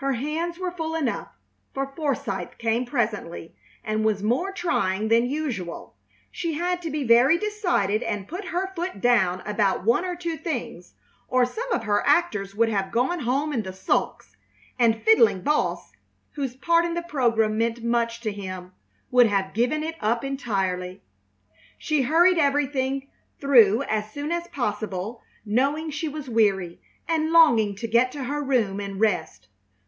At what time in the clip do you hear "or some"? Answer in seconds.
11.28-11.72